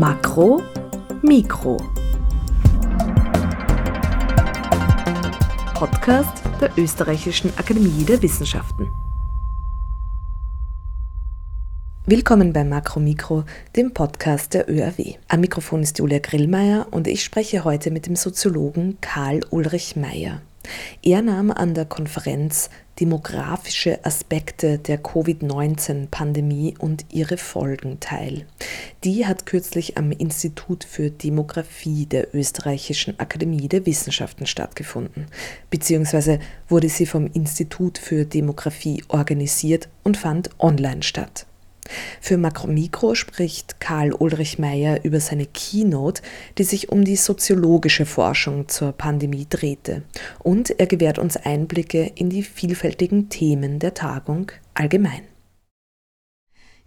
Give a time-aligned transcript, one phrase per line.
[0.00, 0.62] Makro,
[1.20, 1.76] Mikro.
[5.74, 8.88] Podcast der Österreichischen Akademie der Wissenschaften.
[12.06, 13.44] Willkommen bei Makro Mikro,
[13.76, 15.16] dem Podcast der ÖRW.
[15.28, 20.40] Am Mikrofon ist Julia Grillmeier und ich spreche heute mit dem Soziologen Karl Ulrich Meyer.
[21.02, 22.70] Er nahm an der Konferenz
[23.00, 28.44] Demografische Aspekte der Covid-19-Pandemie und ihre Folgen teil.
[29.04, 35.28] Die hat kürzlich am Institut für Demografie der Österreichischen Akademie der Wissenschaften stattgefunden,
[35.70, 41.46] beziehungsweise wurde sie vom Institut für Demografie organisiert und fand online statt.
[42.20, 46.22] Für Makromikro spricht Karl Ulrich Meyer über seine Keynote,
[46.58, 50.02] die sich um die soziologische Forschung zur Pandemie drehte.
[50.38, 55.22] Und er gewährt uns Einblicke in die vielfältigen Themen der Tagung allgemein.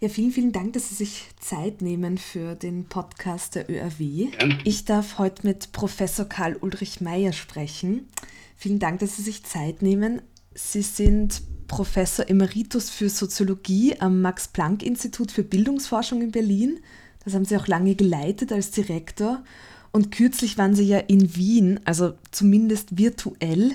[0.00, 4.28] Ja, vielen, vielen Dank, dass Sie sich Zeit nehmen für den Podcast der ÖRW.
[4.64, 8.08] Ich darf heute mit Professor Karl Ulrich Meyer sprechen.
[8.56, 10.20] Vielen Dank, dass Sie sich Zeit nehmen.
[10.54, 16.80] Sie sind Professor Emeritus für Soziologie am Max-Planck-Institut für Bildungsforschung in Berlin.
[17.24, 19.42] Das haben Sie auch lange geleitet als Direktor.
[19.92, 23.72] Und kürzlich waren Sie ja in Wien, also zumindest virtuell,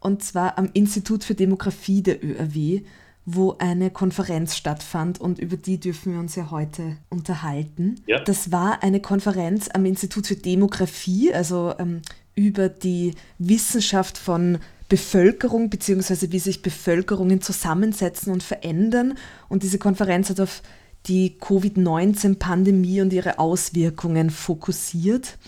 [0.00, 2.82] und zwar am Institut für Demografie der ÖRW,
[3.26, 7.96] wo eine Konferenz stattfand und über die dürfen wir uns ja heute unterhalten.
[8.06, 8.18] Ja.
[8.20, 12.00] Das war eine Konferenz am Institut für Demografie, also ähm,
[12.34, 14.58] über die Wissenschaft von
[14.90, 16.32] Bevölkerung bzw.
[16.32, 19.14] wie sich Bevölkerungen zusammensetzen und verändern.
[19.48, 20.62] Und diese Konferenz hat auf
[21.06, 25.38] die Covid-19-Pandemie und ihre Auswirkungen fokussiert.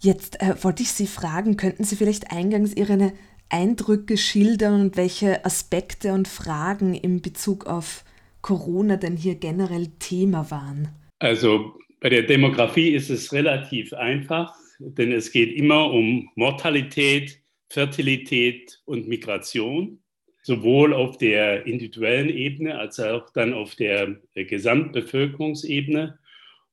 [0.00, 3.12] Jetzt äh, wollte ich Sie fragen, könnten Sie vielleicht eingangs Ihre
[3.50, 8.04] Eindrücke schildern und welche Aspekte und Fragen in Bezug auf
[8.40, 10.88] Corona denn hier generell Thema waren?
[11.18, 17.43] Also bei der Demografie ist es relativ einfach, denn es geht immer um Mortalität,
[17.74, 19.98] Fertilität und Migration,
[20.42, 26.16] sowohl auf der individuellen Ebene als auch dann auf der Gesamtbevölkerungsebene.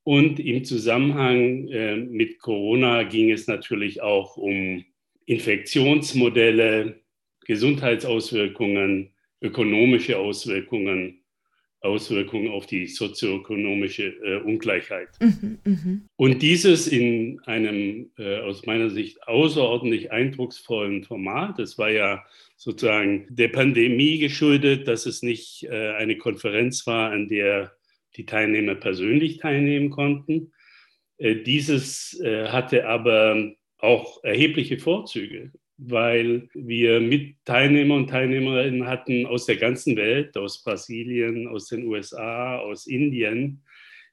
[0.03, 4.85] Und im Zusammenhang äh, mit Corona ging es natürlich auch um
[5.25, 7.01] Infektionsmodelle,
[7.45, 9.09] Gesundheitsauswirkungen,
[9.41, 11.20] ökonomische Auswirkungen
[11.81, 15.09] Auswirkungen auf die sozioökonomische äh, Ungleichheit.
[15.19, 16.01] Mhm, mh.
[16.15, 21.57] Und dieses in einem äh, aus meiner Sicht außerordentlich eindrucksvollen Format.
[21.57, 22.23] Das war ja
[22.55, 27.71] sozusagen der Pandemie geschuldet, dass es nicht äh, eine Konferenz war, an der
[28.15, 30.51] die Teilnehmer persönlich teilnehmen konnten.
[31.17, 35.51] Äh, dieses äh, hatte aber auch erhebliche Vorzüge
[35.83, 41.85] weil wir mit Teilnehmer und Teilnehmerinnen hatten aus der ganzen Welt, aus Brasilien, aus den
[41.85, 43.63] USA, aus Indien,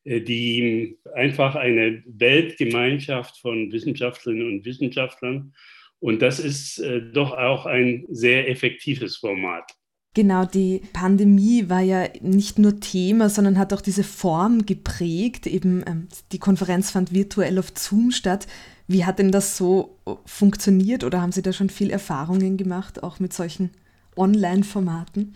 [0.04, 5.54] äh, die einfach eine Weltgemeinschaft von Wissenschaftlerinnen und Wissenschaftlern.
[6.00, 9.70] Und das ist äh, doch auch ein sehr effektives Format.
[10.18, 15.46] Genau, die Pandemie war ja nicht nur Thema, sondern hat auch diese Form geprägt.
[15.46, 18.48] Eben ähm, die Konferenz fand virtuell auf Zoom statt.
[18.88, 23.04] Wie hat denn das so äh, funktioniert oder haben Sie da schon viel Erfahrungen gemacht,
[23.04, 23.70] auch mit solchen
[24.16, 25.34] Online-Formaten?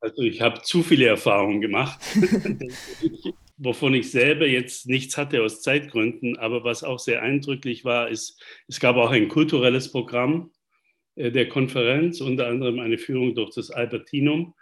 [0.00, 2.00] Also ich habe zu viele Erfahrungen gemacht,
[3.58, 6.38] wovon ich selber jetzt nichts hatte aus Zeitgründen.
[6.38, 10.50] Aber was auch sehr eindrücklich war, ist, es gab auch ein kulturelles Programm
[11.16, 14.54] der Konferenz, unter anderem eine Führung durch das Albertinum.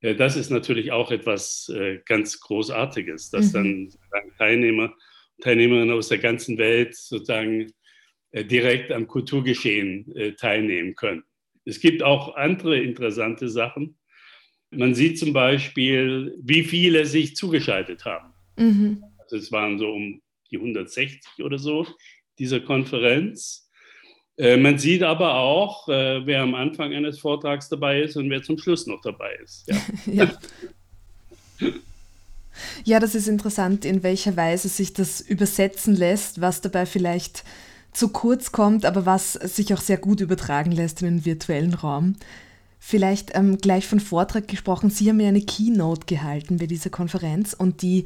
[0.00, 1.70] Äh, das ist natürlich auch etwas
[2.06, 3.90] ganz Großartiges, dass mhm.
[4.12, 4.94] dann Teilnehmer,
[5.40, 7.72] Teilnehmerinnen aus der ganzen Welt sozusagen
[8.32, 11.24] äh, direkt am Kulturgeschehen äh, teilnehmen können.
[11.64, 13.98] Es gibt auch andere interessante Sachen.
[14.70, 18.32] Man sieht zum Beispiel, wie viele sich zugeschaltet haben.
[18.56, 19.02] Mhm.
[19.18, 21.86] Also es waren so um die 160 oder so
[22.38, 23.68] dieser Konferenz.
[24.40, 28.56] Äh, man sieht aber auch, wer am Anfang eines Vortrags dabei ist und wer zum
[28.58, 29.68] Schluss noch dabei ist.
[29.68, 29.76] Ja.
[31.60, 31.70] ja.
[32.84, 37.44] ja, das ist interessant, in welcher Weise sich das übersetzen lässt, was dabei vielleicht
[37.92, 42.16] zu kurz kommt, aber was sich auch sehr gut übertragen lässt in den virtuellen Raum.
[42.82, 44.88] Vielleicht ähm, gleich von Vortrag gesprochen.
[44.88, 48.04] Sie haben ja eine Keynote gehalten bei dieser Konferenz und die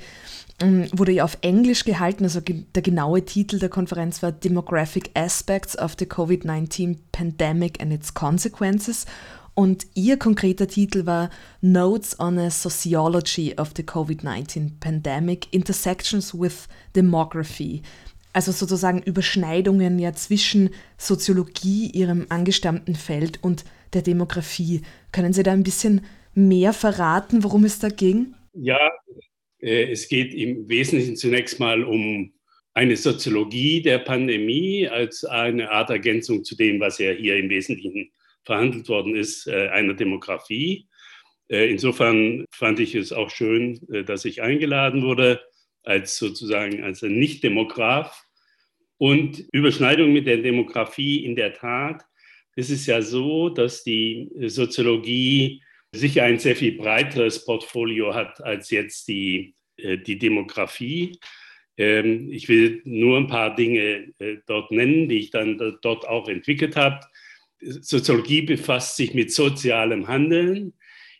[0.60, 2.24] ähm, wurde ja auf Englisch gehalten.
[2.24, 7.92] Also ge der genaue Titel der Konferenz war Demographic Aspects of the COVID-19 Pandemic and
[7.92, 9.06] its Consequences.
[9.54, 11.30] Und ihr konkreter Titel war
[11.60, 16.66] Notes on a Sociology of the COVID-19 Pandemic, Intersections with
[16.96, 17.82] Demography.
[18.32, 24.82] Also sozusagen Überschneidungen ja zwischen Soziologie, ihrem angestammten Feld und der Demografie.
[25.12, 26.04] Können Sie da ein bisschen
[26.34, 28.34] mehr verraten, worum es da ging?
[28.52, 28.78] Ja,
[29.60, 32.32] äh, es geht im Wesentlichen zunächst mal um
[32.74, 38.10] eine Soziologie der Pandemie als eine Art Ergänzung zu dem, was ja hier im Wesentlichen
[38.44, 40.88] verhandelt worden ist, äh, einer Demografie.
[41.48, 45.40] Äh, insofern fand ich es auch schön, dass ich eingeladen wurde
[45.82, 48.24] als sozusagen als Nicht-Demograf.
[48.96, 52.04] Und Überschneidung mit der Demografie in der Tat.
[52.56, 55.62] Es ist ja so, dass die Soziologie
[55.92, 61.18] sicher ein sehr viel breiteres Portfolio hat als jetzt die, die Demografie.
[61.76, 64.12] Ähm, ich will nur ein paar Dinge
[64.46, 67.00] dort nennen, die ich dann dort auch entwickelt habe.
[67.60, 70.74] Soziologie befasst sich mit sozialem Handeln.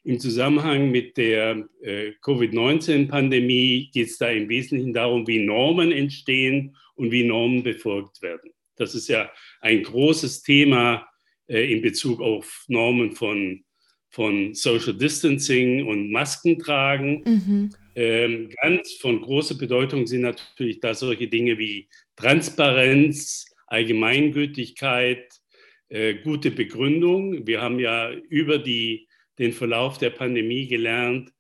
[0.05, 6.77] Im Zusammenhang mit der äh, Covid-19-Pandemie geht es da im Wesentlichen darum, wie Normen entstehen
[6.95, 8.53] und wie Normen befolgt werden.
[8.77, 9.31] Das ist ja
[9.63, 11.14] ein großes Thema äh,
[11.47, 13.65] in Bezug auf Normen von,
[14.11, 17.23] von Social Distancing und Maskentragen.
[17.25, 17.71] Mhm.
[17.95, 25.33] Ähm, ganz von großer Bedeutung sind natürlich da solche Dinge wie Transparenz, Allgemeingültigkeit,
[25.89, 27.47] äh, gute Begründung.
[27.47, 29.07] Wir haben ja über die
[29.39, 31.33] den Verlauf der Pandemie gelernt,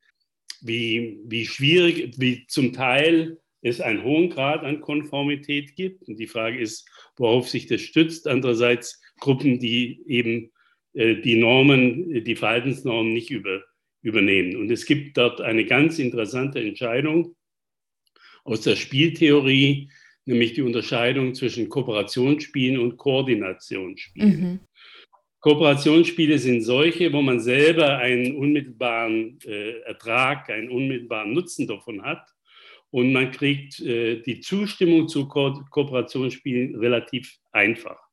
[0.60, 6.02] wie, wie schwierig, wie zum Teil es einen hohen Grad an Konformität gibt.
[6.08, 8.26] Und die Frage ist, worauf sich das stützt.
[8.26, 10.50] Andererseits Gruppen, die eben
[10.92, 13.62] äh, die Normen, die Verhaltensnormen nicht über,
[14.02, 14.56] übernehmen.
[14.56, 17.34] Und es gibt dort eine ganz interessante Entscheidung
[18.44, 19.88] aus der Spieltheorie,
[20.26, 24.40] nämlich die Unterscheidung zwischen Kooperationsspielen und Koordinationsspielen.
[24.40, 24.60] Mhm.
[25.40, 32.26] Kooperationsspiele sind solche, wo man selber einen unmittelbaren äh, Ertrag, einen unmittelbaren Nutzen davon hat.
[32.90, 38.03] Und man kriegt äh, die Zustimmung zu Ko Kooperationsspielen relativ einfach.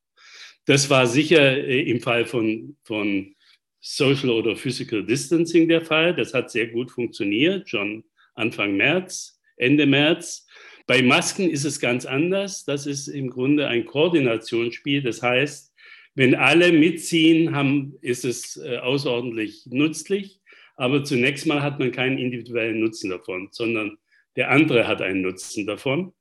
[0.72, 3.36] Das war sicher äh, im Fall von, von
[3.82, 6.16] Social oder Physical Distancing der Fall.
[6.16, 10.48] Das hat sehr gut funktioniert, schon Anfang März, Ende März.
[10.88, 12.64] Bei Masken ist es ganz anders.
[12.64, 15.02] Das ist im Grunde ein Koordinationsspiel.
[15.02, 15.74] Das heißt,
[16.16, 20.40] wenn alle mitziehen, haben, ist es äh, außerordentlich nützlich.
[20.78, 23.98] Aber zunächst mal hat man keinen individuellen Nutzen davon, sondern
[24.38, 26.14] der andere hat einen Nutzen davon.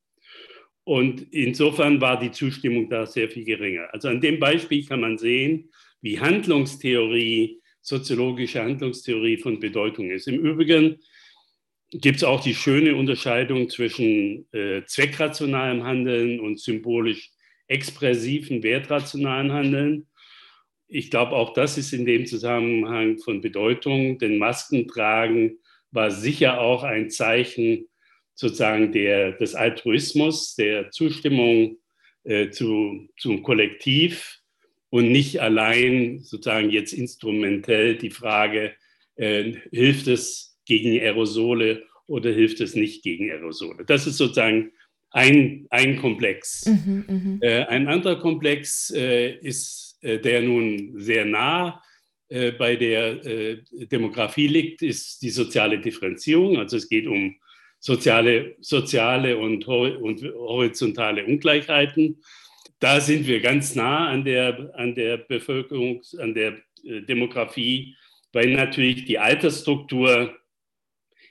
[0.91, 3.87] Und insofern war die Zustimmung da sehr viel geringer.
[3.93, 5.71] Also an dem Beispiel kann man sehen,
[6.01, 10.27] wie Handlungstheorie, soziologische Handlungstheorie von Bedeutung ist.
[10.27, 10.99] Im Übrigen
[11.93, 17.31] gibt es auch die schöne Unterscheidung zwischen äh, zweckrationalem Handeln und symbolisch
[17.69, 20.09] expressiven, wertrationalen Handeln.
[20.89, 25.61] Ich glaube, auch das ist in dem Zusammenhang von Bedeutung, denn Maskentragen
[25.93, 27.87] war sicher auch ein Zeichen
[28.41, 31.77] sozusagen der, des Altruismus, der Zustimmung
[32.25, 34.39] äh, zu, zum Kollektiv
[34.89, 38.73] und nicht allein sozusagen jetzt instrumentell die Frage,
[39.17, 43.85] äh, hilft es gegen Aerosole oder hilft es nicht gegen Aerosole.
[43.85, 44.73] Das ist sozusagen
[45.11, 46.65] ein, ein Komplex.
[46.65, 47.05] Mhm,
[47.43, 47.47] mh.
[47.47, 51.83] äh, ein anderer Komplex äh, ist, äh, der nun sehr nah
[52.31, 53.59] äh, bei der äh,
[53.93, 56.57] Demografie liegt, ist die soziale Differenzierung.
[56.57, 57.37] Also es geht um
[57.81, 62.23] soziale, soziale und, und horizontale Ungleichheiten.
[62.79, 67.97] Da sind wir ganz nah an der, an der Bevölkerung, an der äh, Demografie,
[68.33, 70.37] weil natürlich die Altersstruktur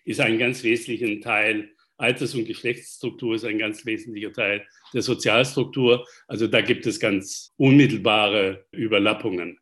[0.03, 6.07] ist ein ganz wesentlicher Teil Alters- und Geschlechtsstruktur ist ein ganz wesentlicher Teil der Sozialstruktur.
[6.27, 9.59] Also da gibt es ganz unmittelbare Überlappungen.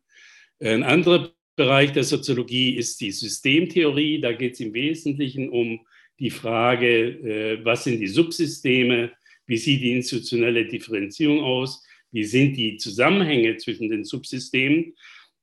[0.60, 4.20] Ein anderer Bereich der Soziologie ist die Systemtheorie.
[4.20, 5.80] Da geht es im Wesentlichen um
[6.18, 9.12] die Frage, äh, was sind die Subsysteme,
[9.46, 14.94] wie sieht die institutionelle Differenzierung aus, wie sind die Zusammenhänge zwischen den Subsystemen.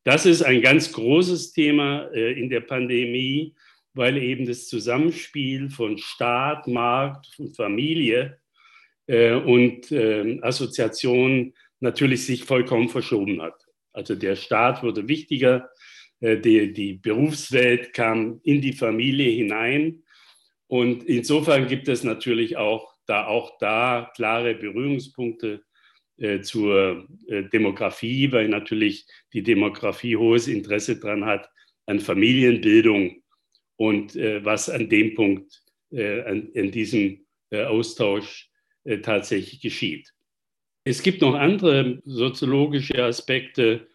[0.04, 3.56] Das ist ein ganz großes Thema äh, in der Pandemie
[3.96, 8.38] weil eben das Zusammenspiel von Staat, Markt und Familie
[9.08, 13.56] äh, und äh, Assoziation natürlich sich vollkommen verschoben hat.
[13.94, 15.70] Also der Staat wurde wichtiger,
[16.22, 20.04] die, die Berufswelt kam in die Familie hinein
[20.68, 25.64] und insofern gibt es natürlich auch da, auch da klare Berührungspunkte
[26.18, 31.48] äh, zur äh, Demografie, weil natürlich die Demografie hohes Interesse daran hat
[31.86, 33.22] an Familienbildung
[33.76, 38.50] und äh, was an dem Punkt, äh, an, in diesem äh, Austausch
[38.86, 40.12] äh, tatsächlich geschieht.
[40.84, 43.88] Es gibt noch andere soziologische Aspekte.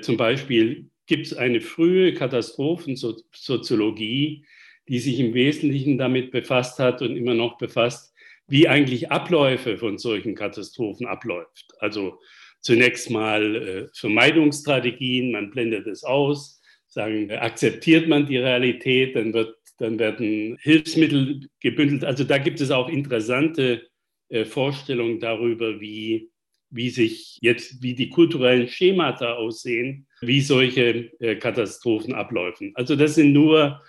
[0.00, 4.46] Zum Beispiel gibt es eine frühe Katastrophensoziologie,
[4.88, 8.14] die sich im Wesentlichen damit befasst hat und immer noch befasst,
[8.48, 11.72] wie eigentlich Abläufe von solchen Katastrophen abläuft.
[11.78, 12.20] Also
[12.60, 19.56] zunächst mal äh, Vermeidungsstrategien, man blendet es aus, sagen, akzeptiert man die Realität, dann, wird,
[19.78, 22.04] dann werden Hilfsmittel gebündelt.
[22.04, 23.88] Also da gibt es auch interessante
[24.28, 26.30] äh, Vorstellung darüber, wie,
[26.70, 32.72] wie sich jetzt, wie die kulturellen Schemata aussehen, wie solche äh, Katastrophen abläufen.
[32.74, 33.82] Also das sind nur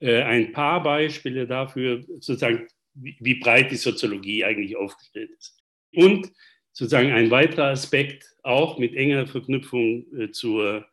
[0.00, 5.58] äh, ein paar Beispiele dafür, sozusagen, wie, breit die Soziologie eigentlich aufgestellt ist.
[5.94, 6.32] Und
[6.72, 10.86] sozusagen ein weiterer Aspekt, auch mit enger Verknüpfung äh, zur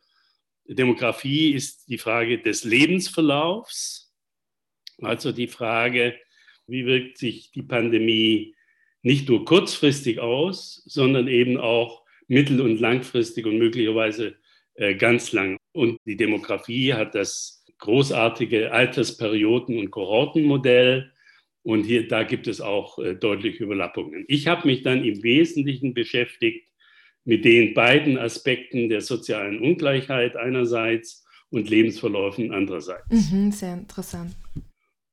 [0.68, 4.14] Demografie, ist die Frage des Lebensverlaufs.
[5.02, 6.16] Also die Frage,
[6.68, 8.56] wie wirkt sich die Pandemie
[9.02, 14.36] nicht nur kurzfristig aus, sondern eben auch mittel- und langfristig und möglicherweise
[14.74, 15.58] äh, ganz lang.
[15.74, 21.12] Und die Demografie hat das großartige Altersperioden- und Kohortenmodell.
[21.64, 24.26] Und hier, da gibt es auch äh, deutliche Überlappungen.
[24.28, 26.70] Ich habe mich dann im Wesentlichen beschäftigt
[27.24, 33.32] mit den beiden Aspekten der sozialen Ungleichheit einerseits und Lebensverläufen andererseits.
[33.32, 34.36] Mhm, sehr interessant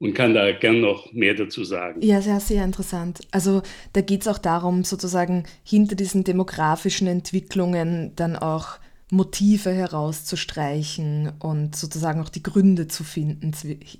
[0.03, 2.03] und kann da gern noch mehr dazu sagen.
[2.03, 3.21] Ja, sehr, sehr interessant.
[3.31, 3.63] Also
[3.93, 8.81] da geht es auch darum, sozusagen hinter diesen demografischen Entwicklungen dann auch
[9.13, 13.53] Motive herauszustreichen und sozusagen auch die Gründe zu finden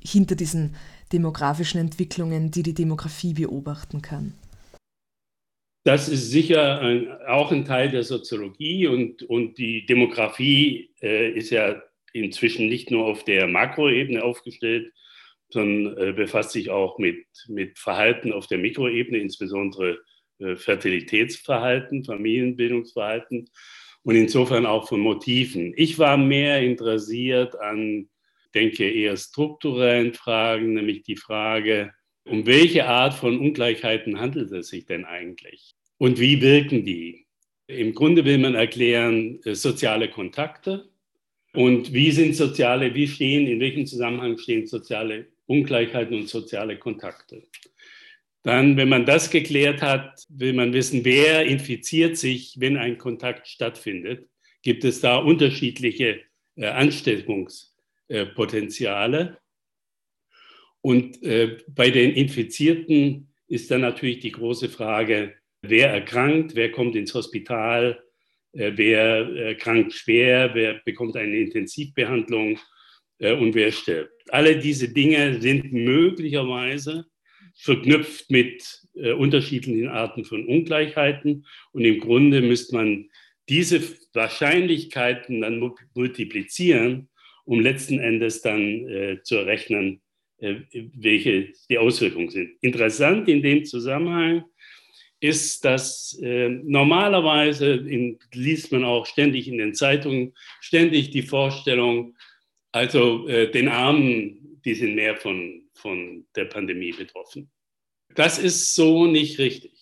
[0.03, 0.75] hinter diesen
[1.13, 4.33] demografischen Entwicklungen, die die Demografie beobachten kann.
[5.85, 11.51] Das ist sicher ein, auch ein Teil der Soziologie und, und die Demografie äh, ist
[11.51, 11.83] ja
[12.15, 14.95] inzwischen nicht nur auf der Makroebene aufgestellt,
[15.51, 19.99] sondern äh, befasst sich auch mit, mit Verhalten auf der Mikroebene, insbesondere
[20.39, 23.51] äh, Fertilitätsverhalten, Familienbildungsverhalten
[24.05, 25.73] und insofern auch von Motiven.
[25.77, 28.09] Ich war mehr interessiert an,
[28.55, 31.93] denke eher strukturellen Fragen, nämlich die Frage,
[32.25, 35.75] um welche Art von Ungleichheiten handelt es sich denn eigentlich?
[35.99, 37.27] Und wie wirken die?
[37.67, 40.93] Im Grunde will man erklären, äh, soziale Kontakte,
[41.55, 47.43] und wie sind soziale, wie stehen, in welchem Zusammenhang stehen soziale Ungleichheiten und soziale Kontakte.
[48.43, 53.47] Dann, wenn man das geklärt hat, will man wissen, wer infiziert sich, wenn ein Kontakt
[53.47, 54.29] stattfindet.
[54.63, 56.23] Gibt es da unterschiedliche
[56.57, 59.39] äh, Ansteckungspotenziale?
[60.81, 66.97] Und äh, bei den Infizierten ist dann natürlich die große Frage, wer erkrankt, wer kommt
[66.97, 68.03] ins Hospital,
[68.53, 72.59] äh, wer erkrankt schwer, wer bekommt eine Intensivbehandlung
[73.19, 74.11] äh, und wer stirbt.
[74.31, 77.07] Alle diese Dinge sind möglicherweise
[77.55, 81.47] verknüpft mit äh, unterschiedlichen Arten von Ungleichheiten.
[81.73, 83.11] Und im Grunde müsste man
[83.49, 83.81] diese
[84.13, 87.09] Wahrscheinlichkeiten dann multiplizieren,
[87.45, 90.01] um letzten Endes dann äh, zu errechnen,
[90.39, 92.53] äh, welche die Auswirkungen sind.
[92.61, 94.45] Interessant in dem Zusammenhang
[95.23, 102.17] ist, dass äh, normalerweise in, liest man auch ständig in den Zeitungen ständig die Vorstellung,
[102.73, 107.51] also äh, den Armen, die sind mehr von, von der Pandemie betroffen.
[108.15, 109.73] Das ist so nicht richtig.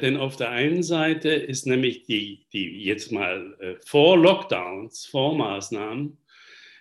[0.00, 5.36] Denn auf der einen Seite ist nämlich die, die jetzt mal äh, vor Lockdowns, vor
[5.36, 6.16] Maßnahmen,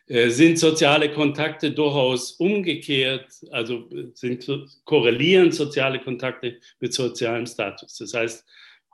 [0.08, 4.46] äh, sind soziale Kontakte durchaus umgekehrt, also äh, sind,
[4.86, 7.98] korrelieren soziale Kontakte mit sozialem Status.
[7.98, 8.46] Das heißt,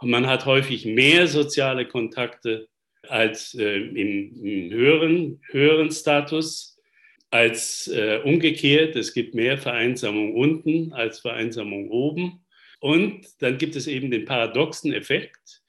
[0.02, 2.68] man hat häufig mehr soziale Kontakte
[3.04, 6.77] als äh, im, im, höheren, höheren Status
[7.30, 8.96] als äh, umgekehrt.
[8.96, 12.46] Es gibt mehr Vereinsamung unten als Vereinsamung oben.
[12.80, 15.62] Und dann gibt es eben den paradoxen Effekt,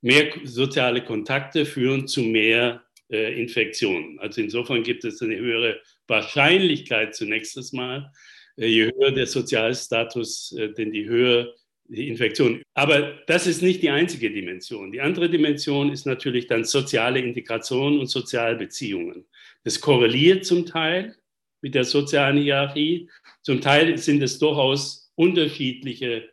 [0.00, 4.18] mehr soziale Kontakte führen zu mehr äh, Infektionen.
[4.18, 8.10] Also insofern gibt es eine höhere Wahrscheinlichkeit zunächst einmal,
[8.56, 11.54] äh, je höher der Sozialstatus, äh, denn die höher
[11.88, 12.62] die Infektion.
[12.74, 14.90] Aber das ist nicht die einzige Dimension.
[14.90, 19.26] Die andere Dimension ist natürlich dann soziale Integration und Sozialbeziehungen.
[19.66, 21.16] Das korreliert zum Teil
[21.60, 23.10] mit der sozialen Hierarchie.
[23.42, 26.30] Zum Teil sind es durchaus unterschiedliche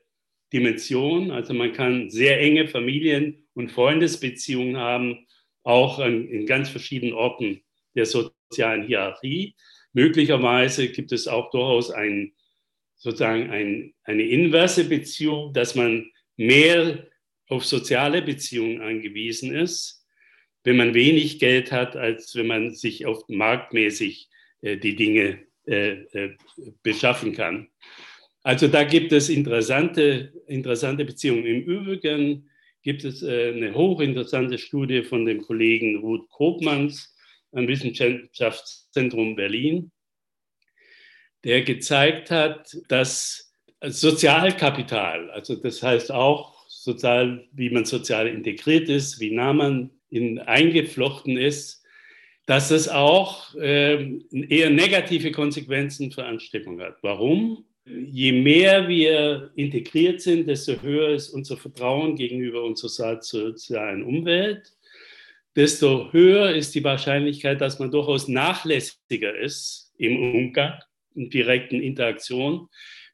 [0.54, 1.32] Dimensionen.
[1.32, 5.26] Also man kann sehr enge Familien- und Freundesbeziehungen haben,
[5.64, 7.64] auch an, in ganz verschiedenen Orten
[7.96, 9.56] der sozialen Hierarchie.
[9.94, 12.36] Möglicherweise gibt es auch durchaus einen
[12.98, 17.08] sozusagen ein, eine inverse Beziehung, dass man mehr
[17.48, 20.03] auf soziale Beziehungen angewiesen ist,
[20.64, 24.30] wenn man wenig Geld hat, als wenn man sich auf marktmäßig
[24.62, 26.36] äh, die Dinge äh, äh,
[26.82, 27.68] beschaffen kann.
[28.44, 31.46] Also da gibt es interessante, interessante Beziehungen.
[31.46, 32.50] Im Übrigen
[32.82, 37.16] gibt es eine hochinteressante Studie von dem Kollegen Ruth Kopmanns
[37.54, 39.92] am Wissenschaftszentrum Berlin,
[41.46, 49.22] der gezeigt hat, dass Sozialkapital, also das heißt auch sozial, wie man sozial integriert ist,
[49.22, 51.84] wie nah man in, eingeflochten ist,
[52.46, 56.98] dass es auch äh, eher negative Konsequenzen für Ansteckung hat.
[57.02, 57.66] Warum?
[57.86, 64.72] je mehr wir integriert sind, desto höher ist unser Vertrauen gegenüber unserer sozialen Umwelt,
[65.56, 70.80] desto höher ist die Wahrscheinlichkeit, dass man durchaus nachlässiger ist im Umgang,
[71.16, 72.68] in direkten Interaktion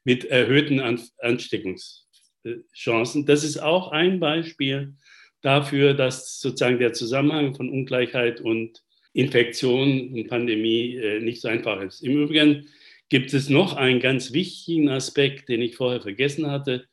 [0.04, 0.80] mit erhöhten
[1.18, 3.26] Ansteckungschancen.
[3.26, 4.94] Das ist auch ein Beispiel
[5.42, 8.82] dafür, dass sozusagen der Zusammenhang von Ungleichheit und
[9.12, 12.02] Infektion und Pandemie äh, nicht so einfach ist.
[12.02, 12.68] Im Übrigen
[13.08, 16.86] gibt es noch einen ganz wichtigen Aspekt, den ich vorher vergessen hatte,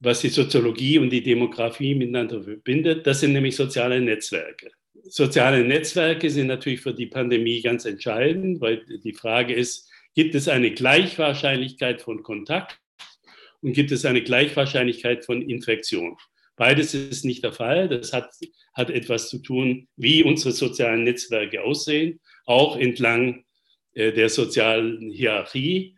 [0.00, 3.06] was die Soziologie und die Demografie miteinander verbindet.
[3.06, 4.70] Das sind nämlich soziale Netzwerke.
[5.02, 10.48] Soziale Netzwerke sind natürlich für die Pandemie ganz entscheidend, weil die Frage ist, gibt es
[10.48, 12.78] eine Gleichwahrscheinlichkeit von Kontakt
[13.60, 16.16] und gibt es eine Gleichwahrscheinlichkeit von Infektion?
[16.56, 17.88] Beides ist nicht der Fall.
[17.88, 18.30] Das hat,
[18.74, 23.44] hat etwas zu tun, wie unsere sozialen Netzwerke aussehen, auch entlang
[23.94, 25.96] äh, der sozialen Hierarchie.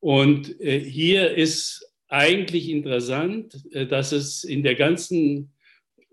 [0.00, 5.52] Und äh, hier ist eigentlich interessant, äh, dass es in der ganzen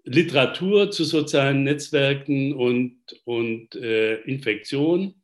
[0.03, 5.15] Literatur zu sozialen Netzwerken und, und äh, Infektion,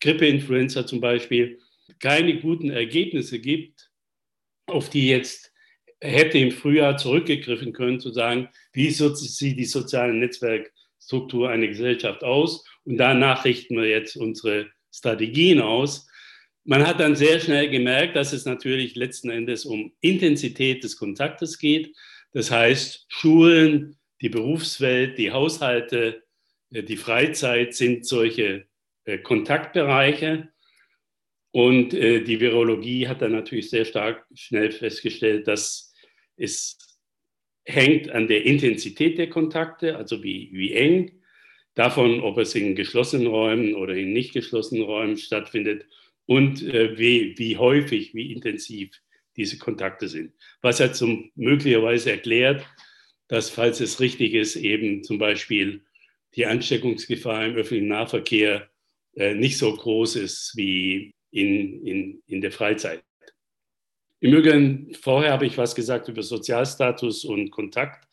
[0.00, 1.58] Grippeinfluenza zum Beispiel,
[1.98, 3.90] keine guten Ergebnisse gibt,
[4.66, 5.53] auf die jetzt
[6.04, 12.64] hätte im Frühjahr zurückgegriffen können, zu sagen, wie sieht die soziale Netzwerkstruktur einer Gesellschaft aus
[12.84, 16.06] und danach richten wir jetzt unsere Strategien aus.
[16.64, 21.58] Man hat dann sehr schnell gemerkt, dass es natürlich letzten Endes um Intensität des Kontaktes
[21.58, 21.94] geht.
[22.32, 26.22] Das heißt, Schulen, die Berufswelt, die Haushalte,
[26.70, 28.66] äh, die Freizeit sind solche
[29.04, 30.48] äh, Kontaktbereiche.
[31.50, 35.93] Und äh, die Virologie hat dann natürlich sehr stark schnell festgestellt, dass
[36.36, 36.78] es
[37.64, 41.22] hängt an der Intensität der Kontakte, also wie, wie eng,
[41.74, 45.86] davon, ob es in geschlossenen Räumen oder in nicht geschlossenen Räumen stattfindet
[46.26, 48.90] und äh, wie, wie häufig, wie intensiv
[49.36, 50.32] diese Kontakte sind.
[50.62, 52.64] Was ja zum, möglicherweise erklärt,
[53.28, 55.84] dass, falls es richtig ist, eben zum Beispiel
[56.36, 58.68] die Ansteckungsgefahr im öffentlichen Nahverkehr
[59.16, 63.02] äh, nicht so groß ist wie in, in, in der Freizeit.
[64.24, 68.08] Im Übrigen, vorher habe ich was gesagt über Sozialstatus und Kontakt.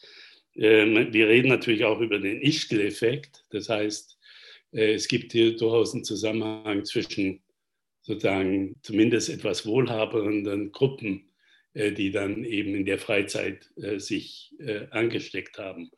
[0.58, 3.46] Ähm, wir reden natürlich auch über den Ischgl-Effekt.
[3.52, 4.20] Das heißt,
[4.74, 7.42] äh, es gibt hier durchaus einen Zusammenhang zwischen
[8.02, 11.30] sozusagen zumindest etwas wohlhabenden Gruppen,
[11.76, 14.54] äh, die dann eben in der Freizeit äh, sich
[14.90, 15.92] angesteckt haben.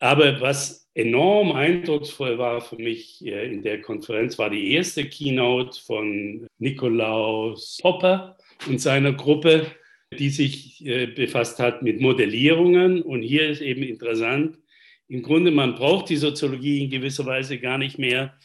[0.00, 6.48] Aber was enorm eindrucksvoll war für mich in der Konferenz, war die erste Keynote von
[6.58, 8.36] Nikolaus Popper
[8.66, 9.66] und seiner Gruppe
[10.18, 13.02] die sich äh, befasst hat mit Modellierungen.
[13.02, 14.58] Und hier ist eben interessant,
[15.08, 18.38] im Grunde, man braucht die Soziologie in gewisser Weise gar nicht mehr,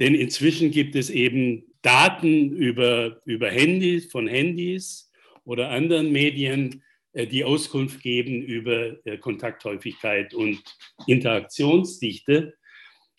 [0.00, 5.12] denn inzwischen gibt es eben Daten über, über Handys, von Handys
[5.44, 10.62] oder anderen Medien, äh, die Auskunft geben über äh, Kontakthäufigkeit und
[11.06, 12.54] Interaktionsdichte.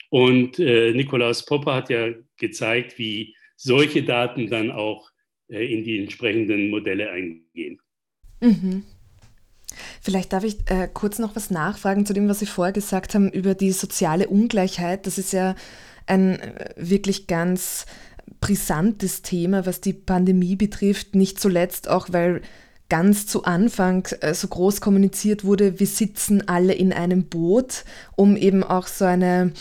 [0.10, 5.10] Und äh, Nikolaus Popper hat ja gezeigt, wie solche Daten dann auch
[5.48, 7.80] in die entsprechenden Modelle eingehen.
[8.42, 8.84] Mhm.
[10.02, 13.30] Vielleicht darf ich äh, kurz noch was nachfragen zu dem, was Sie vorher gesagt haben
[13.30, 15.06] über die soziale Ungleichheit.
[15.06, 15.56] Das ist ja
[16.06, 17.86] ein äh, wirklich ganz
[18.40, 21.16] brisantes Thema, was die Pandemie betrifft.
[21.16, 22.42] Nicht zuletzt auch, weil
[22.90, 27.84] ganz zu Anfang äh, so groß kommuniziert wurde, wir sitzen alle in einem Boot,
[28.16, 29.54] um eben auch so eine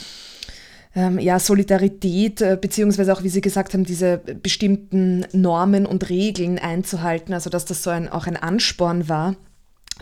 [0.94, 6.58] ähm, ja, Solidarität, äh, beziehungsweise auch, wie Sie gesagt haben, diese bestimmten Normen und Regeln
[6.58, 9.36] einzuhalten, also dass das so ein, auch ein Ansporn war.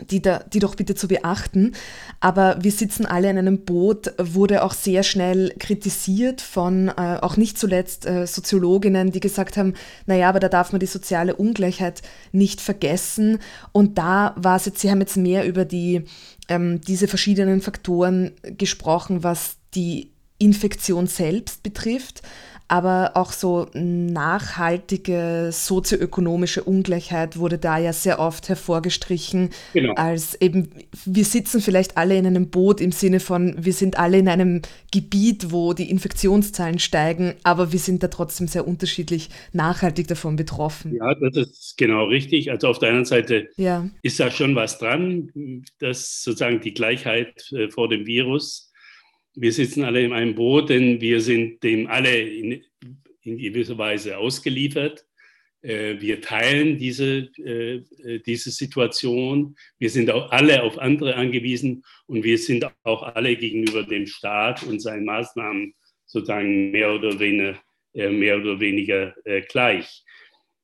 [0.09, 1.73] Die, da, die doch bitte zu beachten.
[2.19, 7.37] Aber wir sitzen alle in einem Boot, wurde auch sehr schnell kritisiert von äh, auch
[7.37, 9.75] nicht zuletzt äh, Soziologinnen, die gesagt haben,
[10.07, 12.01] naja, aber da darf man die soziale Ungleichheit
[12.31, 13.37] nicht vergessen.
[13.71, 16.05] Und da war es jetzt, Sie haben jetzt mehr über die,
[16.49, 22.21] ähm, diese verschiedenen Faktoren gesprochen, was die Infektion selbst betrifft,
[22.67, 29.93] aber auch so nachhaltige sozioökonomische Ungleichheit wurde da ja sehr oft hervorgestrichen, genau.
[29.93, 30.69] als eben,
[31.05, 34.61] wir sitzen vielleicht alle in einem Boot im Sinne von, wir sind alle in einem
[34.91, 40.95] Gebiet, wo die Infektionszahlen steigen, aber wir sind da trotzdem sehr unterschiedlich nachhaltig davon betroffen.
[40.95, 42.49] Ja, das ist genau richtig.
[42.49, 43.87] Also auf der einen Seite ja.
[44.01, 48.72] ist da schon was dran, dass sozusagen die Gleichheit äh, vor dem Virus
[49.35, 52.63] wir sitzen alle in einem Boot, denn wir sind dem alle in,
[53.21, 55.05] in gewisser Weise ausgeliefert.
[55.61, 59.55] Äh, wir teilen diese, äh, äh, diese Situation.
[59.79, 64.63] Wir sind auch alle auf andere angewiesen und wir sind auch alle gegenüber dem Staat
[64.63, 65.73] und seinen Maßnahmen
[66.05, 67.59] sozusagen mehr oder weniger,
[67.93, 69.15] mehr oder weniger
[69.49, 70.03] gleich.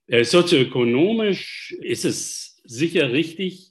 [0.09, 3.68] Äh, sozioökonomisch ist es sicher richtig.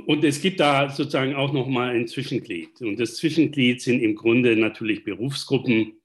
[0.00, 2.80] Und es gibt da sozusagen auch nochmal ein Zwischenglied.
[2.82, 6.00] Und das Zwischenglied sind im Grunde natürlich Berufsgruppen,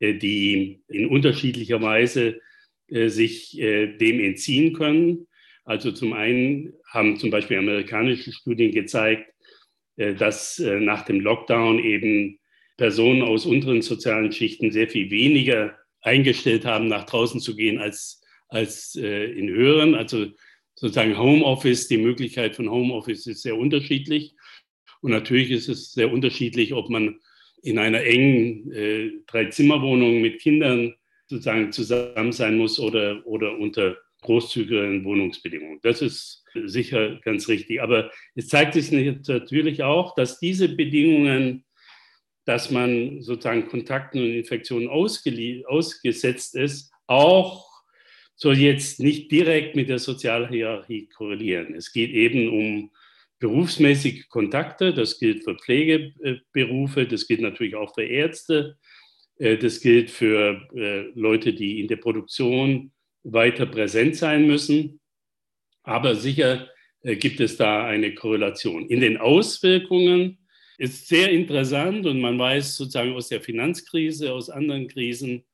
[0.00, 2.40] äh, die in unterschiedlicher Weise
[2.88, 5.26] äh, sich dem entziehen können.
[5.64, 9.32] Also zum einen haben zum Beispiel amerikanische Studien gezeigt,
[9.96, 12.40] dass nach dem Lockdown eben
[12.76, 18.22] Personen aus unteren sozialen Schichten sehr viel weniger eingestellt haben, nach draußen zu gehen als
[18.52, 19.94] als äh, in höheren.
[19.94, 20.26] Also
[20.82, 24.34] sozusagen Homeoffice, die Möglichkeit von Homeoffice ist sehr unterschiedlich.
[25.00, 27.20] Und natürlich ist es sehr unterschiedlich, ob man
[27.62, 30.92] in einer engen äh, Drei-Zimmer-Wohnung mit Kindern
[31.28, 35.78] sozusagen zusammen sein muss oder, oder unter großzügigeren Wohnungsbedingungen.
[35.82, 37.80] Das ist sicher ganz richtig.
[37.80, 41.64] Aber es zeigt sich natürlich auch, dass diese Bedingungen,
[42.44, 47.71] dass man sozusagen Kontakten und Infektionen ausgesetzt ist, auch
[48.42, 51.76] soll jetzt nicht direkt mit der Sozialhierarchie korrelieren.
[51.76, 52.90] Es geht eben um
[53.38, 58.78] berufsmäßige Kontakte, das gilt für Pflegeberufe, das gilt natürlich auch für Ärzte,
[59.38, 62.90] äh, das gilt für äh, Leute, die in der Produktion
[63.22, 64.98] weiter präsent sein müssen.
[65.84, 66.68] Aber sicher
[67.02, 68.88] äh, gibt es da eine Korrelation.
[68.88, 70.38] In den Auswirkungen
[70.78, 75.44] ist sehr interessant und man weiß sozusagen aus der Finanzkrise, aus anderen Krisen,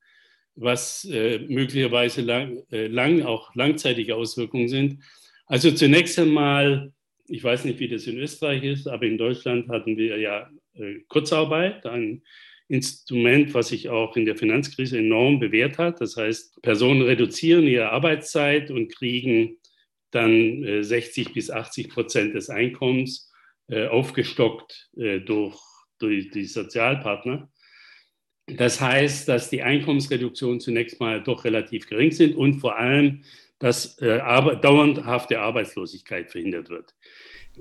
[0.59, 4.99] was äh, möglicherweise lang, äh, lang, auch langzeitige Auswirkungen sind.
[5.45, 6.93] Also zunächst einmal,
[7.27, 10.99] ich weiß nicht, wie das in Österreich ist, aber in Deutschland hatten wir ja äh,
[11.07, 12.21] Kurzarbeit, ein
[12.67, 16.01] Instrument, was sich auch in der Finanzkrise enorm bewährt hat.
[16.01, 19.57] Das heißt, Personen reduzieren ihre Arbeitszeit und kriegen
[20.11, 23.31] dann 60 äh, bis 80 Prozent des Einkommens
[23.69, 25.59] äh, aufgestockt äh, durch,
[25.99, 27.49] durch die Sozialpartner.
[28.57, 33.21] Das heißt, dass die Einkommensreduktionen zunächst mal doch relativ gering sind und vor allem,
[33.59, 36.95] dass äh, dauerhafte Arbeitslosigkeit verhindert wird.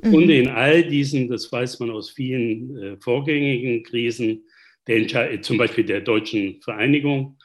[0.02, 0.14] Mhm.
[0.14, 4.44] Und in all diesen, das weiß man aus vielen äh, vorgängigen Krisen,
[4.86, 7.38] der, zum Beispiel der deutschen Vereinigung,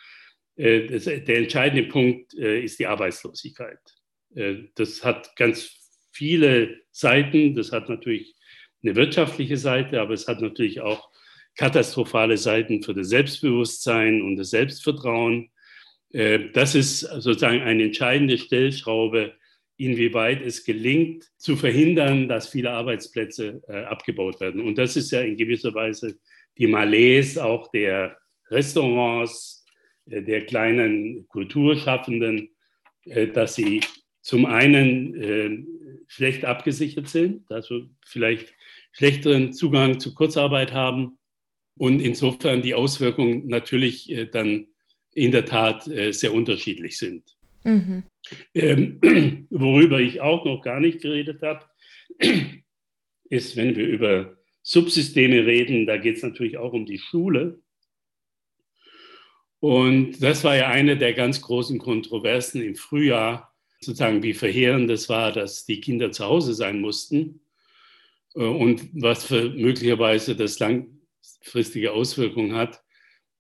[0.55, 3.79] äh, das, der entscheidende Punkt äh, ist die Arbeitslosigkeit.
[4.35, 5.71] Äh, das hat ganz
[6.11, 7.55] viele Seiten.
[7.55, 8.35] Das hat natürlich
[8.83, 11.09] eine wirtschaftliche Seite, aber es hat natürlich auch
[11.55, 15.49] katastrophale Seiten für das Selbstbewusstsein und das Selbstvertrauen.
[16.11, 19.33] Äh, das ist sozusagen eine entscheidende Stellschraube,
[19.77, 24.61] inwieweit es gelingt, zu verhindern, dass viele Arbeitsplätze äh, abgebaut werden.
[24.61, 26.17] Und das ist ja in gewisser Weise
[26.57, 28.17] die Malaise auch der
[28.49, 29.65] Restaurants,
[30.05, 32.49] äh, der kleinen Kulturschaffenden,
[33.33, 33.81] dass sie
[34.21, 35.67] zum einen
[36.07, 38.53] schlecht abgesichert sind, also vielleicht
[38.93, 41.17] schlechteren Zugang zu Kurzarbeit haben
[41.75, 44.67] und insofern die Auswirkungen natürlich äh, dann
[45.13, 47.23] in der Tat äh, sehr unterschiedlich sind.
[47.63, 48.03] Mhm.
[48.53, 51.65] Ähm, worüber ich auch noch gar nicht geredet habe,
[53.29, 57.59] ist, wenn wir über Subsysteme reden, da geht es natürlich auch um die Schule.
[59.59, 65.09] Und das war ja eine der ganz großen Kontroversen im Frühjahr, sozusagen wie verheerend es
[65.09, 67.41] war, dass die Kinder zu Hause sein mussten
[68.35, 70.92] äh, und was für möglicherweise das lang,
[71.23, 72.81] langfristige Auswirkungen hat.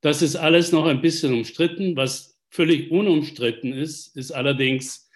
[0.01, 1.95] Das ist alles noch ein bisschen umstritten.
[1.95, 5.09] Was völlig unumstritten ist, ist allerdings,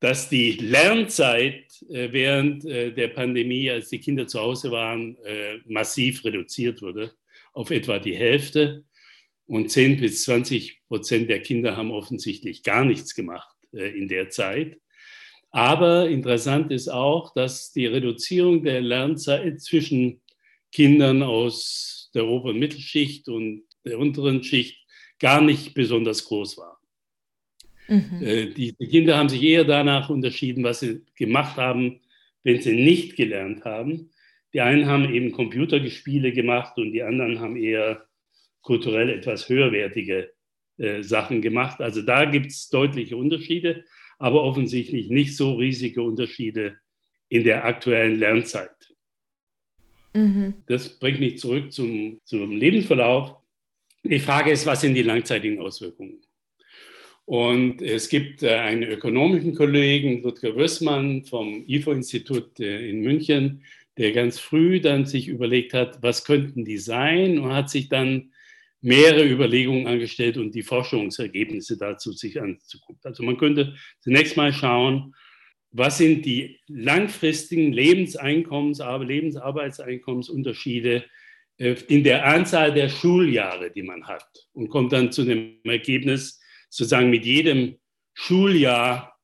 [0.00, 5.58] dass die Lernzeit äh, während äh, der Pandemie, als die Kinder zu Hause waren, äh,
[5.66, 7.12] massiv reduziert wurde
[7.52, 8.84] auf etwa die Hälfte.
[9.46, 14.78] Und 10 bis 20 Prozent der Kinder haben offensichtlich gar nichts gemacht in der Zeit.
[15.50, 20.20] Aber interessant ist auch, dass die Reduzierung der Lernzeit zwischen
[20.72, 24.84] Kindern aus der oberen Mittelschicht und der unteren Schicht
[25.18, 26.80] gar nicht besonders groß war.
[27.88, 28.22] Mhm.
[28.22, 32.00] Äh, die, die Kinder haben sich eher danach unterschieden, was sie gemacht haben,
[32.44, 34.10] wenn sie nicht gelernt haben.
[34.52, 38.06] Die einen haben eben Computerspiele gemacht und die anderen haben eher
[38.62, 40.32] kulturell etwas höherwertige
[40.78, 41.80] äh, Sachen gemacht.
[41.80, 43.84] Also da gibt es deutliche Unterschiede,
[44.18, 46.78] aber offensichtlich nicht so riesige Unterschiede
[47.28, 48.70] in der aktuellen Lernzeit.
[50.14, 50.54] Mhm.
[50.66, 53.36] Das bringt mich zurück zum, zum Lebensverlauf.
[54.04, 56.20] Die Frage ist, was sind die langzeitigen Auswirkungen?
[57.24, 63.62] Und es gibt äh, einen ökonomischen Kollegen, Ludger Wössmann vom IFO-Institut äh, in München,
[63.98, 68.32] der ganz früh dann sich überlegt hat, was könnten die sein und hat sich dann
[68.80, 73.00] mehrere Überlegungen angestellt und die Forschungsergebnisse dazu sich anzugucken.
[73.02, 75.14] Also man könnte zunächst mal schauen,
[75.70, 81.04] was sind die langfristigen Lebenseinkommens-, Lebensarbeitseinkommensunterschiede
[81.58, 86.40] äh, in der Anzahl der Schuljahre, die man hat und kommt dann zu dem Ergebnis,
[86.70, 87.78] sozusagen mit jedem
[88.14, 89.16] Schuljahr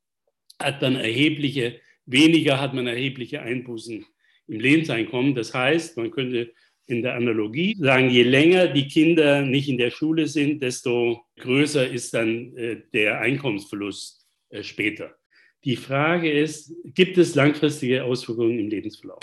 [0.60, 4.04] hat man erhebliche, weniger hat man erhebliche Einbußen
[4.46, 5.34] im Lebenseinkommen.
[5.34, 6.52] Das heißt, man könnte
[6.86, 11.88] in der Analogie sagen, je länger die Kinder nicht in der Schule sind, desto größer
[11.88, 15.16] ist dann äh, der Einkommensverlust äh, später.
[15.64, 19.22] Die Frage ist, gibt es langfristige Auswirkungen im Lebensverlauf?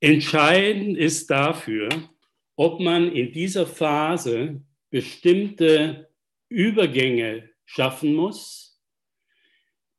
[0.00, 1.88] Entscheidend ist dafür,
[2.56, 6.10] ob man in dieser Phase bestimmte
[6.48, 8.80] Übergänge schaffen muss,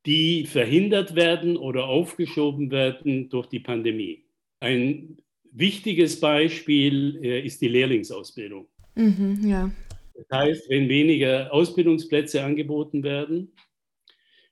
[0.06, 4.26] die verhindert werden oder aufgeschoben werden durch die Pandemie.
[4.60, 5.18] Ein
[5.52, 8.68] wichtiges Beispiel äh, ist die Lehrlingsausbildung.
[8.96, 9.72] Mhm, ja.
[10.16, 13.52] Das heißt, wenn weniger Ausbildungsplätze angeboten werden,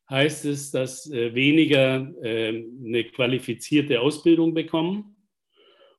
[0.09, 5.15] heißt es, dass äh, weniger äh, eine qualifizierte Ausbildung bekommen.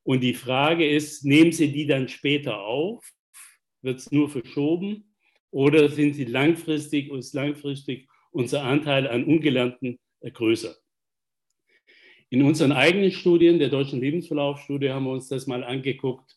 [0.02, 3.04] Und die Frage ist, nehmen Sie die dann später auf?
[3.82, 5.04] Wird es nur verschoben?
[5.50, 10.76] Oder sind sie langfristig, ist langfristig unser Anteil an Ungelernten größer?
[12.28, 16.36] In unseren eigenen Studien, der Deutschen Lebensverlaufsstudie, haben wir uns das mal angeguckt.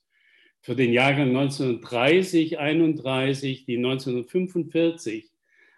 [0.62, 5.33] Für den Jahrgang 1930, 31, die 1945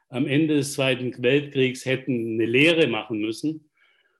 [0.09, 3.69] am Ende des Zweiten Weltkriegs hätten eine Lehre machen müssen.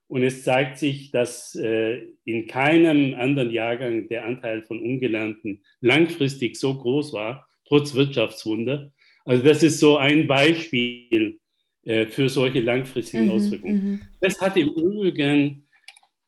[0.08, 6.58] Und es zeigt sich, dass äh, in keinem anderen Jahrgang der Anteil von Ungelernten langfristig
[6.58, 8.92] so groß war, trotz Wirtschaftswunder.
[9.26, 11.40] Also das ist so ein Beispiel
[11.84, 13.84] äh, für solche langfristigen mhm, Auswirkungen.
[13.84, 14.02] Mhm.
[14.22, 15.68] Das hat im Übrigen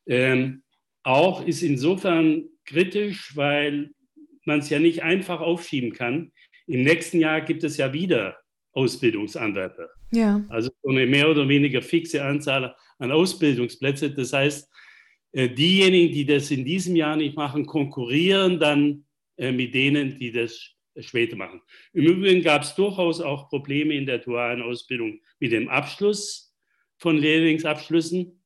[0.06, 0.62] ähm,
[1.04, 3.90] auch ist insofern kritisch, weil
[4.44, 6.32] man es ja nicht einfach aufschieben kann.
[6.66, 8.36] Im nächsten Jahr gibt es ja wieder
[8.72, 9.88] Ausbildungsanwärter.
[10.12, 10.44] Ja.
[10.48, 14.10] Also eine mehr oder weniger fixe Anzahl an Ausbildungsplätze.
[14.10, 14.70] Das heißt,
[15.32, 19.04] äh, diejenigen, die das in diesem Jahr nicht machen, konkurrieren dann
[19.36, 21.60] äh, mit denen, die das später machen.
[21.92, 26.54] Im Übrigen gab es durchaus auch Probleme in der dualen Ausbildung mit dem Abschluss
[26.98, 28.38] von Lehrlingsabschlüssen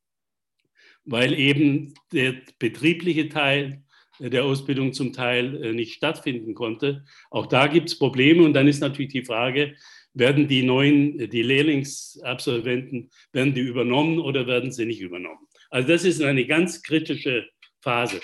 [1.04, 3.82] weil eben der betriebliche Teil
[4.18, 7.04] der Ausbildung zum Teil äh, nicht stattfinden konnte.
[7.30, 9.74] Auch da gibt es Probleme und dann ist natürlich die Frage,
[10.14, 15.46] werden die neuen, äh, die Lehrlingsabsolventen, werden die übernommen oder werden sie nicht übernommen?
[15.70, 17.46] Also das ist eine ganz kritische
[17.80, 18.20] Phase.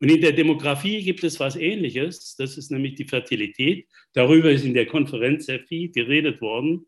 [0.00, 3.86] Und in der Demografie gibt es was Ähnliches, das ist nämlich die Fertilität.
[4.14, 6.86] Darüber ist in der Konferenz sehr viel geredet worden,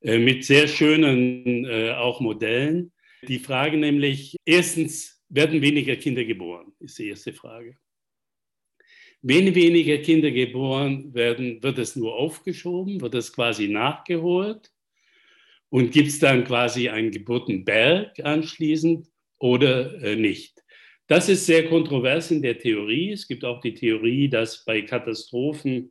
[0.00, 2.92] äh, mit sehr schönen auch Modellen.
[3.26, 7.76] Die Frage nämlich, erstens, werden weniger Kinder geboren, ist die erste Frage.
[9.20, 14.70] Wenn weniger Kinder geboren werden, wird es nur aufgeschoben, wird es quasi nachgeholt
[15.70, 20.62] und gibt es dann quasi einen Geburtenberg anschließend oder äh, nicht.
[21.08, 23.12] Das ist sehr kontrovers in der Theorie.
[23.12, 25.90] Es gibt auch die Theorie, dass bei Katastrophen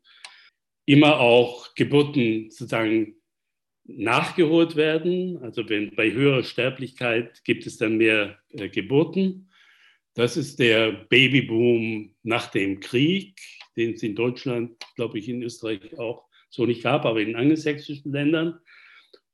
[0.86, 3.16] immer auch Geburten sozusagen
[3.84, 5.38] nachgeholt werden.
[5.44, 9.47] Also wenn bei höherer Sterblichkeit gibt es dann mehr äh, Geburten.
[10.18, 13.40] Das ist der Babyboom nach dem Krieg,
[13.76, 18.12] den es in Deutschland, glaube ich, in Österreich auch so nicht gab, aber in angelsächsischen
[18.12, 18.58] Ländern.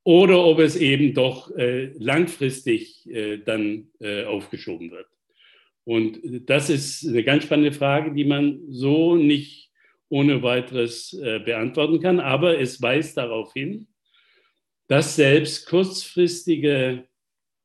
[0.03, 5.07] Oder ob es eben doch äh, langfristig äh, dann äh, aufgeschoben wird.
[5.85, 6.19] Und
[6.49, 9.71] das ist eine ganz spannende Frage, die man so nicht
[10.09, 12.19] ohne weiteres äh, beantworten kann.
[12.19, 13.87] Aber es weist darauf hin,
[14.87, 17.07] dass selbst kurzfristige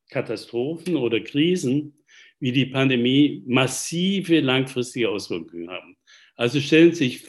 [0.08, 1.97] Katastrophen oder Krisen
[2.40, 5.96] wie die Pandemie massive langfristige Auswirkungen haben.
[6.36, 7.26] Also stellen Sie sich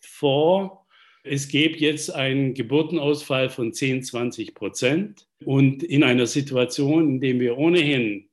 [0.00, 0.86] vor,
[1.24, 7.38] es gäbe jetzt einen Geburtenausfall von 10, 20 Prozent und in einer Situation, in der
[7.38, 8.28] wir ohnehin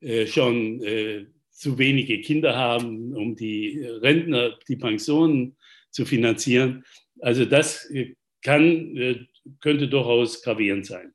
[0.00, 5.56] äh, schon äh, zu wenige Kinder haben, um die Rentner, die Pensionen
[5.90, 6.84] zu finanzieren.
[7.20, 9.28] Also das äh, kann
[9.60, 11.12] könnte durchaus gravierend sein.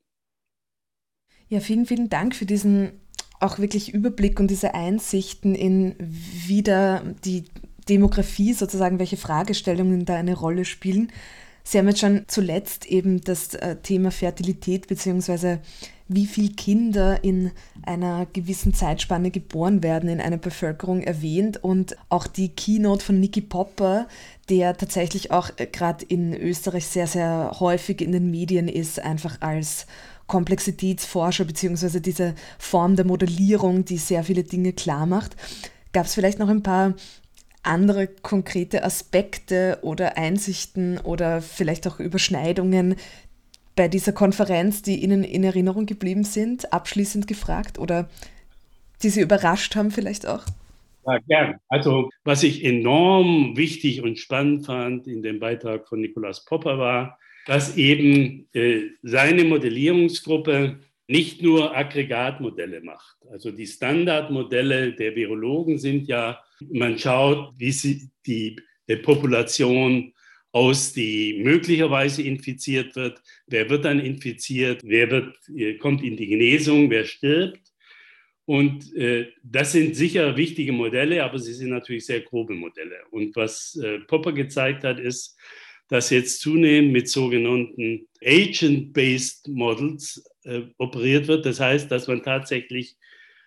[1.48, 3.00] Ja, vielen, vielen Dank für diesen
[3.40, 7.44] auch wirklich Überblick und diese Einsichten in wieder die
[7.88, 11.10] Demografie sozusagen, welche Fragestellungen da eine Rolle spielen.
[11.64, 15.58] Sie haben jetzt schon zuletzt eben das äh, Thema Fertilität bzw.
[16.08, 17.50] wie viele Kinder in
[17.82, 23.40] einer gewissen Zeitspanne geboren werden in einer Bevölkerung erwähnt und auch die Keynote von Nicky
[23.40, 24.08] Popper,
[24.48, 29.40] der tatsächlich auch äh, gerade in Österreich sehr, sehr häufig in den Medien ist, einfach
[29.40, 29.86] als
[30.30, 31.98] Komplexitätsforscher bzw.
[31.98, 35.36] diese Form der Modellierung, die sehr viele Dinge klar macht.
[35.92, 36.94] Gab es vielleicht noch ein paar
[37.64, 42.94] andere konkrete Aspekte oder Einsichten oder vielleicht auch Überschneidungen
[43.74, 48.08] bei dieser Konferenz, die Ihnen in Erinnerung geblieben sind, abschließend gefragt oder
[49.02, 50.44] die Sie überrascht haben vielleicht auch?
[51.06, 51.56] Ja, gern.
[51.68, 57.18] Also, was ich enorm wichtig und spannend fand in dem Beitrag von Nikolaus Popper war,
[57.50, 63.16] dass eben äh, seine Modellierungsgruppe nicht nur Aggregatmodelle macht.
[63.28, 68.54] Also die Standardmodelle der Virologen sind ja, man schaut, wie sie die,
[68.88, 70.12] die Population
[70.52, 76.88] aus, die möglicherweise infiziert wird, wer wird dann infiziert, wer wird, kommt in die Genesung,
[76.88, 77.72] wer stirbt.
[78.44, 83.00] Und äh, das sind sicher wichtige Modelle, aber sie sind natürlich sehr grobe Modelle.
[83.10, 85.36] Und was äh, Popper gezeigt hat, ist,
[85.90, 91.44] dass jetzt zunehmend mit sogenannten Agent-Based Models äh, operiert wird.
[91.44, 92.96] Das heißt, dass man tatsächlich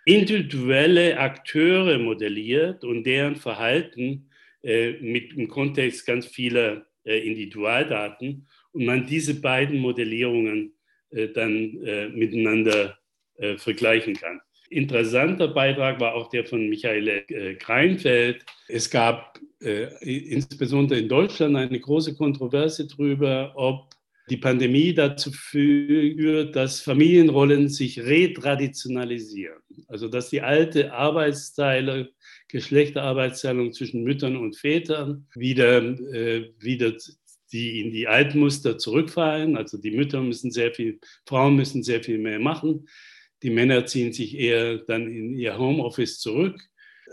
[0.06, 4.30] individuelle Akteure modelliert und deren Verhalten
[4.62, 10.74] äh, mit im Kontext ganz vieler äh, Individualdaten und man diese beiden Modellierungen
[11.12, 12.98] äh, dann äh, miteinander
[13.38, 14.42] äh, vergleichen kann.
[14.70, 17.26] Interessanter Beitrag war auch der von Michael
[17.60, 18.44] Kreinfeld.
[18.68, 19.40] Es gab
[20.02, 23.94] insbesondere in Deutschland eine große Kontroverse darüber, ob
[24.30, 29.62] die Pandemie dazu führt, dass Familienrollen sich retraditionalisieren.
[29.88, 32.12] Also dass die alte Arbeitsteile,
[32.48, 36.94] Geschlechterarbeitsteilung zwischen Müttern und Vätern wieder, äh, wieder
[37.52, 39.58] die in die alten Muster zurückfallen.
[39.58, 42.88] Also die Mütter müssen sehr viel, Frauen müssen sehr viel mehr machen.
[43.44, 46.62] Die Männer ziehen sich eher dann in ihr Homeoffice zurück.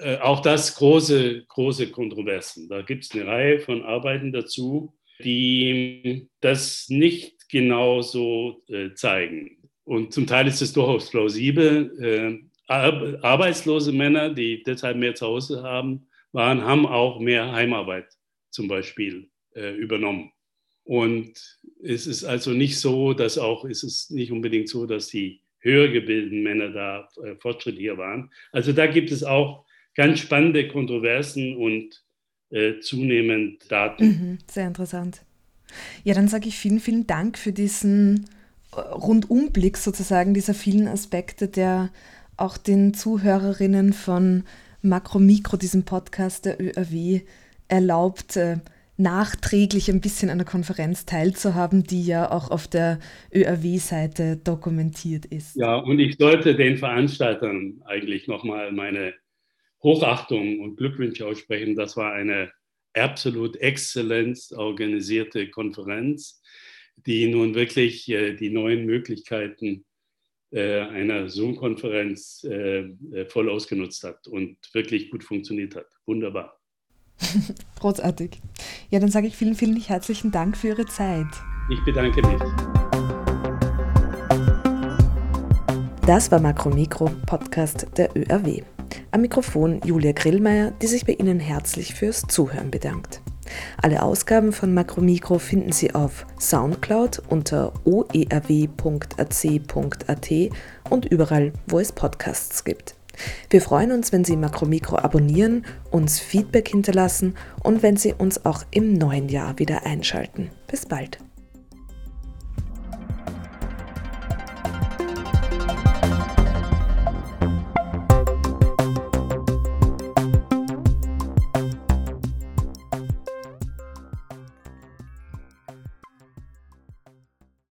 [0.03, 2.69] Äh, auch das große, große Kontroversen.
[2.69, 9.57] Da gibt es eine Reihe von Arbeiten dazu die das nicht genau so äh, zeigen.
[9.85, 11.99] Und zum Teil ist es durchaus plausibel.
[12.01, 18.07] Äh, arbeitslose Männer, die deshalb mehr zu Hause haben, waren, haben auch mehr Heimarbeit
[18.51, 20.31] zum Beispiel äh, übernommen.
[20.85, 21.33] Und
[21.83, 25.89] es ist also nicht so, dass auch, es ist nicht unbedingt so, dass die höher
[25.89, 28.31] gebildeten Männer da äh, fortschrittlicher waren.
[28.53, 32.03] Also da gibt es auch ganz spannende Kontroversen und
[32.51, 34.05] äh, zunehmend Daten.
[34.05, 35.23] Mhm, sehr interessant.
[36.05, 38.27] Ja, dann sage ich vielen, vielen Dank für diesen
[38.73, 41.91] äh, Rundumblick sozusagen dieser vielen Aspekte, der
[42.37, 44.45] auch den Zuhörerinnen von
[44.83, 47.21] Makro Mikro, diesem Podcast der ÖRW,
[47.69, 48.57] erlaubt, äh,
[48.97, 52.99] nachträglich ein bisschen an der Konferenz teilzuhaben, die ja auch auf der
[53.35, 55.57] ÖRW-Seite dokumentiert ist.
[55.57, 59.15] Ja, und ich sollte den Veranstaltern eigentlich nochmal meine
[59.83, 61.75] Hochachtung und Glückwünsche aussprechen.
[61.75, 62.53] Das war eine
[62.95, 66.43] absolut exzellent organisierte Konferenz,
[67.07, 69.85] die nun wirklich äh, die neuen Möglichkeiten
[70.53, 72.91] äh, einer Zoom-Konferenz äh,
[73.29, 75.87] voll ausgenutzt hat und wirklich gut funktioniert hat.
[76.07, 76.59] Wunderbar.
[77.81, 78.41] Großartig.
[78.91, 81.29] Ja, dann sage ich vielen, vielen herzlichen Dank für Ihre Zeit.
[81.71, 82.41] Ich bedanke mich.
[86.07, 88.63] Das war Makromikro, Podcast der ÖRW.
[89.11, 93.21] Am Mikrofon Julia Grillmeier, die sich bei Ihnen herzlich fürs Zuhören bedankt.
[93.83, 98.71] Alle Ausgaben von Makromikro finden Sie auf Soundcloud unter oerw.ac.at
[100.91, 102.95] und überall, wo es Podcasts gibt.
[103.51, 108.65] Wir freuen uns, wenn Sie Makromikro abonnieren, uns Feedback hinterlassen und wenn Sie uns auch
[108.71, 110.51] im neuen Jahr wieder einschalten.
[110.69, 111.19] Bis bald.